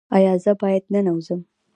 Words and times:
ایا 0.15 0.33
زه 0.43 0.51
باید 0.61 0.83
ننوځم؟ 0.93 1.41